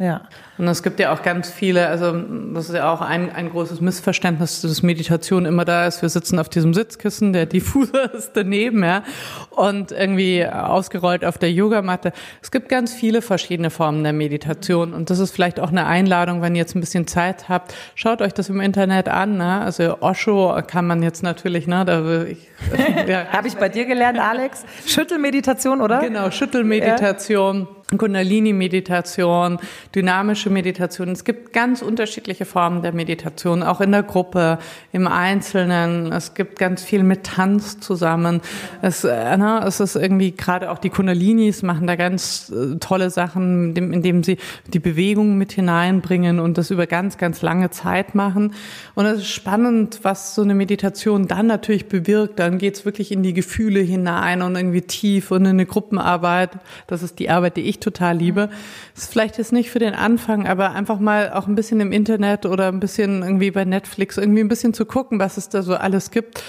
Ja. 0.03 0.21
Und 0.57 0.67
es 0.67 0.83
gibt 0.83 0.99
ja 0.99 1.13
auch 1.13 1.23
ganz 1.23 1.49
viele, 1.49 1.87
also 1.87 2.13
das 2.53 2.67
ist 2.67 2.75
ja 2.75 2.91
auch 2.91 2.99
ein, 2.99 3.33
ein 3.33 3.49
großes 3.49 3.79
Missverständnis, 3.79 4.59
dass 4.61 4.83
Meditation 4.83 5.45
immer 5.45 5.63
da 5.63 5.87
ist. 5.87 6.01
Wir 6.01 6.09
sitzen 6.09 6.39
auf 6.39 6.49
diesem 6.49 6.73
Sitzkissen, 6.73 7.31
der 7.31 7.45
Diffuser 7.53 8.13
ist 8.13 8.31
daneben, 8.33 8.83
ja, 8.83 9.03
und 9.51 9.93
irgendwie 9.93 10.45
ausgerollt 10.45 11.23
auf 11.23 11.37
der 11.37 11.53
Yogamatte. 11.53 12.11
Es 12.41 12.51
gibt 12.51 12.67
ganz 12.67 12.93
viele 12.93 13.21
verschiedene 13.21 13.69
Formen 13.69 14.03
der 14.03 14.11
Meditation 14.11 14.93
und 14.93 15.09
das 15.09 15.19
ist 15.19 15.31
vielleicht 15.31 15.61
auch 15.61 15.69
eine 15.69 15.85
Einladung, 15.85 16.41
wenn 16.41 16.53
ihr 16.53 16.59
jetzt 16.59 16.75
ein 16.75 16.81
bisschen 16.81 17.07
Zeit 17.07 17.47
habt, 17.47 17.73
schaut 17.95 18.21
euch 18.21 18.33
das 18.33 18.49
im 18.49 18.59
Internet 18.59 19.07
an. 19.07 19.37
Ne? 19.37 19.61
Also 19.61 20.01
Osho 20.01 20.61
kann 20.67 20.85
man 20.85 21.01
jetzt 21.01 21.23
natürlich, 21.23 21.65
ne, 21.65 21.85
da 21.85 22.23
ich, 22.23 22.49
ja. 23.07 23.27
habe 23.27 23.47
ich 23.47 23.55
bei 23.55 23.69
dir 23.69 23.85
gelernt, 23.85 24.19
Alex. 24.19 24.65
Schüttelmeditation, 24.85 25.79
oder? 25.79 26.01
Genau, 26.01 26.29
Schüttelmeditation. 26.29 27.61
Ja. 27.61 27.82
Kundalini-Meditation, 27.97 29.59
dynamische 29.95 30.49
Meditation. 30.49 31.09
Es 31.09 31.23
gibt 31.23 31.53
ganz 31.53 31.81
unterschiedliche 31.81 32.45
Formen 32.45 32.81
der 32.81 32.93
Meditation, 32.93 33.63
auch 33.63 33.81
in 33.81 33.91
der 33.91 34.03
Gruppe, 34.03 34.59
im 34.91 35.07
Einzelnen. 35.07 36.11
Es 36.11 36.33
gibt 36.33 36.59
ganz 36.59 36.83
viel 36.83 37.03
mit 37.03 37.23
Tanz 37.23 37.79
zusammen. 37.79 38.41
Es, 38.81 39.03
äh, 39.03 39.37
ne, 39.37 39.63
es 39.65 39.79
ist 39.79 39.95
irgendwie 39.95 40.31
gerade 40.31 40.71
auch 40.71 40.79
die 40.79 40.89
Kundalinis 40.89 41.63
machen 41.63 41.87
da 41.87 41.95
ganz 41.95 42.51
äh, 42.51 42.77
tolle 42.79 43.09
Sachen, 43.09 43.75
indem, 43.75 44.23
sie 44.23 44.37
die 44.67 44.79
Bewegung 44.79 45.37
mit 45.37 45.51
hineinbringen 45.51 46.39
und 46.39 46.57
das 46.57 46.71
über 46.71 46.87
ganz, 46.87 47.17
ganz 47.17 47.41
lange 47.41 47.69
Zeit 47.69 48.15
machen. 48.15 48.53
Und 48.95 49.05
es 49.05 49.19
ist 49.19 49.27
spannend, 49.27 49.99
was 50.03 50.35
so 50.35 50.41
eine 50.41 50.55
Meditation 50.55 51.27
dann 51.27 51.47
natürlich 51.47 51.87
bewirkt. 51.87 52.39
Dann 52.39 52.57
geht's 52.57 52.85
wirklich 52.85 53.11
in 53.11 53.23
die 53.23 53.33
Gefühle 53.33 53.79
hinein 53.79 54.41
und 54.41 54.55
irgendwie 54.55 54.81
tief 54.81 55.31
und 55.31 55.41
in 55.41 55.47
eine 55.47 55.65
Gruppenarbeit. 55.65 56.51
Das 56.87 57.03
ist 57.03 57.19
die 57.19 57.29
Arbeit, 57.29 57.57
die 57.57 57.61
ich 57.61 57.79
total 57.83 58.17
liebe. 58.17 58.49
Ist 58.95 59.11
vielleicht 59.11 59.37
jetzt 59.37 59.51
nicht 59.51 59.69
für 59.69 59.79
den 59.79 59.93
Anfang, 59.93 60.47
aber 60.47 60.71
einfach 60.71 60.99
mal 60.99 61.31
auch 61.33 61.47
ein 61.47 61.55
bisschen 61.55 61.79
im 61.79 61.91
Internet 61.91 62.45
oder 62.45 62.67
ein 62.69 62.79
bisschen 62.79 63.21
irgendwie 63.21 63.51
bei 63.51 63.65
Netflix 63.65 64.17
irgendwie 64.17 64.41
ein 64.41 64.47
bisschen 64.47 64.73
zu 64.73 64.85
gucken, 64.85 65.19
was 65.19 65.37
es 65.37 65.49
da 65.49 65.61
so 65.61 65.75
alles 65.75 66.11
gibt. 66.11 66.43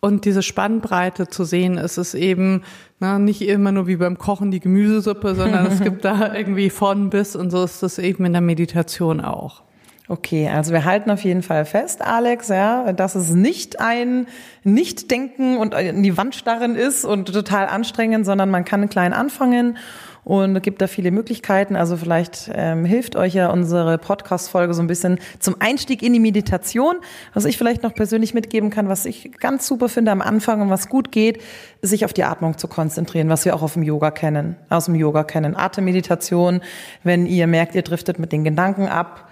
Und 0.00 0.26
diese 0.26 0.42
Spannbreite 0.42 1.28
zu 1.28 1.44
sehen, 1.44 1.78
es 1.78 1.96
ist 1.96 2.12
eben 2.12 2.62
na, 3.00 3.18
nicht 3.18 3.40
immer 3.40 3.72
nur 3.72 3.86
wie 3.86 3.96
beim 3.96 4.18
Kochen 4.18 4.50
die 4.50 4.60
Gemüsesuppe, 4.60 5.34
sondern 5.34 5.66
es 5.66 5.80
gibt 5.80 6.04
da 6.04 6.34
irgendwie 6.34 6.68
von 6.68 7.08
bis 7.08 7.34
und 7.34 7.50
so 7.50 7.64
ist 7.64 7.82
das 7.82 7.98
eben 7.98 8.24
in 8.26 8.32
der 8.32 8.42
Meditation 8.42 9.22
auch. 9.22 9.62
Okay, 10.06 10.50
also 10.50 10.72
wir 10.74 10.84
halten 10.84 11.10
auf 11.10 11.24
jeden 11.24 11.42
Fall 11.42 11.64
fest, 11.64 12.02
Alex, 12.02 12.48
ja, 12.48 12.92
dass 12.92 13.14
es 13.14 13.30
nicht 13.30 13.80
ein 13.80 14.26
Nicht-Denken 14.62 15.56
und 15.56 15.72
in 15.72 16.02
die 16.02 16.18
Wand 16.18 16.34
starren 16.34 16.74
ist 16.74 17.06
und 17.06 17.32
total 17.32 17.66
anstrengend, 17.68 18.26
sondern 18.26 18.50
man 18.50 18.66
kann 18.66 18.90
klein 18.90 19.14
anfangen 19.14 19.78
und 20.24 20.62
gibt 20.62 20.80
da 20.80 20.86
viele 20.86 21.10
Möglichkeiten. 21.10 21.76
Also 21.76 21.96
vielleicht 21.96 22.50
ähm, 22.54 22.84
hilft 22.84 23.16
euch 23.16 23.34
ja 23.34 23.50
unsere 23.50 23.98
Podcast-Folge 23.98 24.74
so 24.74 24.82
ein 24.82 24.86
bisschen 24.86 25.18
zum 25.38 25.56
Einstieg 25.58 26.02
in 26.02 26.12
die 26.12 26.20
Meditation. 26.20 26.96
Was 27.34 27.44
ich 27.44 27.58
vielleicht 27.58 27.82
noch 27.82 27.94
persönlich 27.94 28.34
mitgeben 28.34 28.70
kann, 28.70 28.88
was 28.88 29.04
ich 29.04 29.32
ganz 29.38 29.66
super 29.66 29.88
finde 29.88 30.12
am 30.12 30.22
Anfang 30.22 30.62
und 30.62 30.70
was 30.70 30.88
gut 30.88 31.12
geht, 31.12 31.42
sich 31.82 32.04
auf 32.04 32.12
die 32.12 32.24
Atmung 32.24 32.56
zu 32.56 32.68
konzentrieren, 32.68 33.28
was 33.28 33.44
wir 33.44 33.54
auch 33.54 33.62
auf 33.62 33.74
dem 33.74 33.82
Yoga 33.82 34.10
kennen, 34.10 34.56
aus 34.70 34.86
dem 34.86 34.94
Yoga 34.94 35.24
kennen. 35.24 35.56
Atemmeditation, 35.56 36.62
wenn 37.02 37.26
ihr 37.26 37.46
merkt, 37.46 37.74
ihr 37.74 37.82
driftet 37.82 38.18
mit 38.18 38.32
den 38.32 38.44
Gedanken 38.44 38.88
ab. 38.88 39.28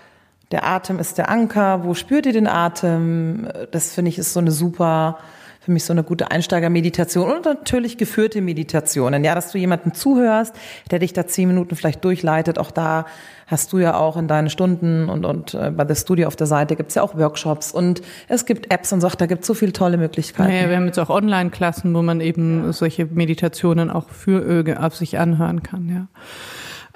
Der 0.51 0.67
Atem 0.67 0.99
ist 0.99 1.17
der 1.17 1.31
Anker. 1.31 1.85
Wo 1.85 1.95
spürt 1.95 2.27
ihr 2.27 2.35
den 2.35 2.47
Atem? 2.47 3.49
Das 3.71 3.95
finde 3.95 4.11
ich 4.11 4.19
ist 4.19 4.35
so 4.35 4.41
eine 4.41 4.51
super 4.51 5.19
für 5.65 5.71
mich 5.71 5.85
so 5.85 5.93
eine 5.93 6.03
gute 6.03 6.31
Einsteigermeditation 6.31 7.31
und 7.31 7.45
natürlich 7.45 7.97
geführte 7.97 8.41
Meditationen. 8.41 9.23
Ja, 9.23 9.35
dass 9.37 9.53
du 9.53 9.59
jemanden 9.59 9.95
zuhörst, 9.95 10.55
der 10.91 10.99
dich 10.99 11.13
da 11.13 11.27
zehn 11.27 11.49
Minuten 11.49 11.77
vielleicht 11.77 12.05
durchleitet. 12.05 12.59
Auch 12.59 12.73
da 12.73 13.07
hast 13.47 13.73
du 13.73 13.79
ja 13.79 13.97
auch 13.97 14.17
in 14.17 14.27
deinen 14.27 14.51
Stunden 14.51 15.09
und, 15.09 15.25
und 15.25 15.55
äh, 15.55 15.71
bei 15.71 15.87
The 15.87 15.95
Studio 15.95 16.27
auf 16.27 16.35
der 16.35 16.49
Seite 16.49 16.75
gibt's 16.75 16.97
ja 16.97 17.03
auch 17.03 17.17
Workshops 17.17 17.71
und 17.71 18.03
es 18.27 18.45
gibt 18.45 18.73
Apps 18.73 18.93
und 18.93 19.01
so, 19.01 19.09
da 19.09 19.27
gibt's 19.27 19.47
so 19.47 19.55
viele 19.55 19.73
tolle 19.73 19.99
Möglichkeiten. 19.99 20.53
Ja, 20.53 20.69
wir 20.69 20.77
haben 20.77 20.87
jetzt 20.87 20.99
auch 20.99 21.11
Online-Klassen, 21.11 21.95
wo 21.95 22.03
man 22.03 22.21
eben 22.21 22.65
ja. 22.67 22.73
solche 22.73 23.07
Meditationen 23.07 23.91
auch 23.91 24.09
für 24.09 24.43
Öge 24.43 24.83
auf 24.83 24.97
sich 24.97 25.19
anhören 25.19 25.63
kann, 25.63 25.89
ja. 25.89 26.07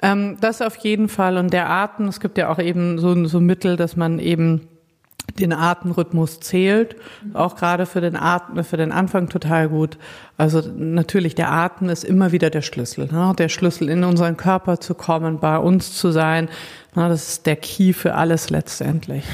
Ähm, 0.01 0.37
das 0.41 0.61
auf 0.61 0.75
jeden 0.77 1.09
Fall. 1.09 1.37
Und 1.37 1.53
der 1.53 1.69
Atem, 1.69 2.07
es 2.07 2.19
gibt 2.19 2.37
ja 2.37 2.49
auch 2.49 2.59
eben 2.59 2.99
so, 2.99 3.25
so 3.25 3.39
Mittel, 3.39 3.77
dass 3.77 3.95
man 3.95 4.19
eben 4.19 4.67
den 5.35 5.53
Atemrhythmus 5.53 6.39
zählt, 6.39 6.95
auch 7.33 7.55
gerade 7.55 7.85
für 7.85 8.01
den 8.01 8.15
Atem, 8.15 8.63
für 8.63 8.77
den 8.77 8.91
Anfang 8.91 9.29
total 9.29 9.69
gut. 9.69 9.97
Also 10.37 10.61
natürlich, 10.75 11.35
der 11.35 11.51
Atem 11.51 11.89
ist 11.89 12.03
immer 12.03 12.31
wieder 12.31 12.49
der 12.49 12.61
Schlüssel, 12.61 13.07
ne? 13.11 13.33
der 13.37 13.49
Schlüssel 13.49 13.89
in 13.89 14.03
unseren 14.03 14.37
Körper 14.37 14.79
zu 14.79 14.95
kommen, 14.95 15.39
bei 15.39 15.57
uns 15.57 15.93
zu 15.93 16.11
sein. 16.11 16.49
Ne? 16.95 17.09
Das 17.09 17.27
ist 17.29 17.45
der 17.45 17.55
Key 17.55 17.93
für 17.93 18.15
alles 18.15 18.49
letztendlich. 18.49 19.25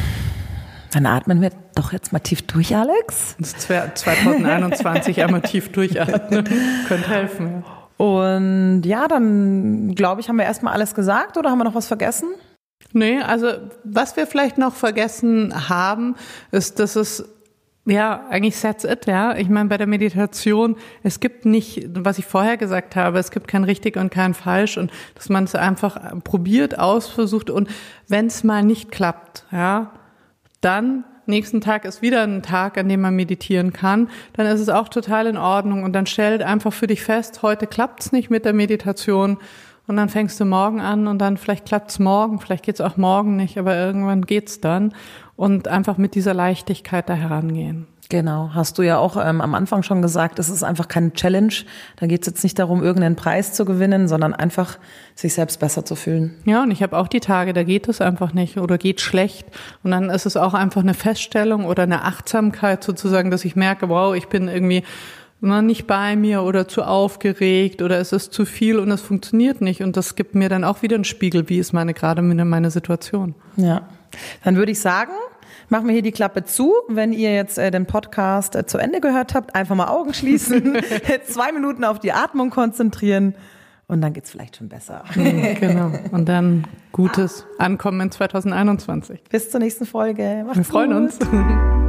Dann 0.93 1.05
atmen 1.07 1.41
wir 1.41 1.51
doch 1.75 1.91
jetzt 1.91 2.13
mal 2.13 2.19
tief 2.19 2.43
durch, 2.43 2.75
Alex. 2.75 3.35
2021 3.41 5.23
einmal 5.23 5.41
tief 5.41 5.71
durchatmen, 5.71 6.43
könnte 6.87 7.09
helfen. 7.09 7.63
Ja. 7.65 7.83
Und 8.05 8.83
ja, 8.83 9.07
dann 9.07 9.95
glaube 9.95 10.21
ich, 10.21 10.29
haben 10.29 10.35
wir 10.37 10.45
erstmal 10.45 10.73
alles 10.73 10.93
gesagt 10.93 11.37
oder 11.37 11.49
haben 11.49 11.57
wir 11.57 11.63
noch 11.63 11.75
was 11.75 11.87
vergessen? 11.87 12.29
Nee, 12.93 13.19
also 13.19 13.47
was 13.83 14.15
wir 14.15 14.27
vielleicht 14.27 14.57
noch 14.57 14.75
vergessen 14.75 15.67
haben, 15.69 16.15
ist, 16.51 16.79
dass 16.79 16.95
es 16.95 17.27
ja, 17.85 18.27
eigentlich 18.29 18.59
that's 18.61 18.85
it, 18.85 19.07
ja. 19.07 19.35
Ich 19.35 19.49
meine, 19.49 19.67
bei 19.67 19.77
der 19.77 19.87
Meditation, 19.87 20.77
es 21.01 21.19
gibt 21.19 21.45
nicht, 21.45 21.89
was 21.93 22.17
ich 22.17 22.25
vorher 22.25 22.55
gesagt 22.55 22.95
habe, 22.95 23.19
es 23.19 23.29
gibt 23.29 23.47
kein 23.49 23.65
richtig 23.65 23.97
und 23.97 24.09
kein 24.09 24.33
falsch 24.33 24.77
und 24.77 24.89
dass 25.15 25.27
man 25.27 25.43
es 25.43 25.53
einfach 25.53 25.99
probiert, 26.23 26.79
ausversucht 26.79 27.49
und 27.49 27.69
wenn 28.07 28.27
es 28.27 28.45
mal 28.45 28.63
nicht 28.63 28.89
klappt, 28.89 29.45
ja, 29.51 29.91
dann 30.61 31.03
nächsten 31.25 31.59
Tag 31.61 31.83
ist 31.83 32.01
wieder 32.01 32.23
ein 32.23 32.41
Tag, 32.41 32.77
an 32.77 32.87
dem 32.87 33.01
man 33.01 33.15
meditieren 33.15 33.73
kann, 33.73 34.09
dann 34.33 34.45
ist 34.45 34.61
es 34.61 34.69
auch 34.69 34.87
total 34.87 35.27
in 35.27 35.37
Ordnung 35.37 35.83
und 35.83 35.93
dann 35.93 36.05
stellt 36.05 36.41
einfach 36.41 36.73
für 36.73 36.87
dich 36.87 37.03
fest, 37.03 37.41
heute 37.41 37.67
klappt's 37.67 38.11
nicht 38.11 38.29
mit 38.29 38.45
der 38.45 38.53
Meditation 38.53 39.37
und 39.87 39.97
dann 39.97 40.09
fängst 40.09 40.39
du 40.39 40.45
morgen 40.45 40.79
an 40.79 41.07
und 41.07 41.19
dann 41.19 41.37
vielleicht 41.37 41.65
klappt's 41.65 41.99
morgen, 41.99 42.39
vielleicht 42.39 42.63
geht's 42.63 42.81
auch 42.81 42.97
morgen 42.97 43.35
nicht, 43.35 43.57
aber 43.57 43.75
irgendwann 43.75 44.25
geht's 44.25 44.61
dann. 44.61 44.93
Und 45.35 45.67
einfach 45.67 45.97
mit 45.97 46.13
dieser 46.13 46.33
Leichtigkeit 46.33 47.09
da 47.09 47.15
herangehen. 47.15 47.87
Genau, 48.09 48.51
hast 48.53 48.77
du 48.77 48.83
ja 48.83 48.99
auch 48.99 49.17
ähm, 49.17 49.41
am 49.41 49.55
Anfang 49.55 49.81
schon 49.81 50.03
gesagt, 50.03 50.37
es 50.37 50.49
ist 50.49 50.63
einfach 50.63 50.87
keine 50.87 51.13
Challenge. 51.13 51.53
Da 51.95 52.05
geht 52.05 52.21
es 52.21 52.27
jetzt 52.27 52.43
nicht 52.43 52.59
darum, 52.59 52.83
irgendeinen 52.83 53.15
Preis 53.15 53.53
zu 53.53 53.65
gewinnen, 53.65 54.07
sondern 54.07 54.35
einfach 54.35 54.77
sich 55.15 55.33
selbst 55.33 55.59
besser 55.59 55.83
zu 55.83 55.95
fühlen. 55.95 56.35
Ja, 56.45 56.61
und 56.61 56.69
ich 56.69 56.83
habe 56.83 56.95
auch 56.95 57.07
die 57.07 57.21
Tage, 57.21 57.53
da 57.53 57.63
geht 57.63 57.89
es 57.89 58.01
einfach 58.01 58.33
nicht 58.33 58.57
oder 58.57 58.77
geht 58.77 59.01
schlecht. 59.01 59.47
Und 59.81 59.91
dann 59.91 60.11
ist 60.11 60.27
es 60.27 60.37
auch 60.37 60.53
einfach 60.53 60.81
eine 60.81 60.93
Feststellung 60.93 61.65
oder 61.65 61.83
eine 61.83 62.03
Achtsamkeit 62.03 62.83
sozusagen, 62.83 63.31
dass 63.31 63.45
ich 63.45 63.55
merke, 63.55 63.89
wow, 63.89 64.15
ich 64.15 64.27
bin 64.27 64.47
irgendwie 64.47 64.83
nicht 65.61 65.87
bei 65.87 66.15
mir 66.15 66.43
oder 66.43 66.67
zu 66.67 66.83
aufgeregt 66.83 67.81
oder 67.81 67.99
es 67.99 68.11
ist 68.11 68.33
zu 68.33 68.45
viel 68.45 68.79
und 68.79 68.89
es 68.91 69.01
funktioniert 69.01 69.61
nicht. 69.61 69.83
Und 69.83 69.97
das 69.97 70.15
gibt 70.15 70.35
mir 70.35 70.49
dann 70.49 70.63
auch 70.63 70.81
wieder 70.81 70.95
einen 70.95 71.03
Spiegel, 71.03 71.49
wie 71.49 71.59
ist 71.59 71.73
meine 71.73 71.93
gerade 71.93 72.21
meine 72.21 72.71
Situation. 72.71 73.35
Ja, 73.57 73.87
dann 74.43 74.55
würde 74.55 74.71
ich 74.71 74.79
sagen, 74.79 75.11
machen 75.69 75.87
wir 75.87 75.93
hier 75.93 76.01
die 76.01 76.11
Klappe 76.11 76.43
zu. 76.45 76.73
Wenn 76.87 77.13
ihr 77.13 77.33
jetzt 77.33 77.57
äh, 77.57 77.71
den 77.71 77.85
Podcast 77.85 78.55
äh, 78.55 78.65
zu 78.65 78.77
Ende 78.77 79.01
gehört 79.01 79.33
habt, 79.33 79.55
einfach 79.55 79.75
mal 79.75 79.87
Augen 79.87 80.13
schließen, 80.13 80.77
zwei 81.27 81.51
Minuten 81.51 81.83
auf 81.83 81.99
die 81.99 82.13
Atmung 82.13 82.49
konzentrieren 82.49 83.35
und 83.87 84.01
dann 84.01 84.13
geht's 84.13 84.31
vielleicht 84.31 84.57
schon 84.57 84.69
besser. 84.69 85.03
genau. 85.13 85.91
Und 86.11 86.29
dann 86.29 86.65
gutes 86.91 87.45
Ankommen 87.57 88.01
in 88.01 88.11
2021. 88.11 89.23
Bis 89.29 89.51
zur 89.51 89.59
nächsten 89.59 89.85
Folge. 89.85 90.43
Macht's 90.45 90.57
wir 90.57 90.63
freuen 90.63 90.91
gut. 90.91 90.97
uns. 90.97 91.82